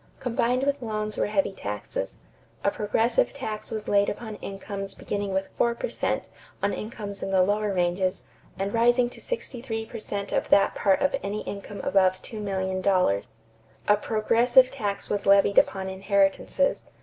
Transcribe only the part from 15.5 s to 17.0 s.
upon inheritances.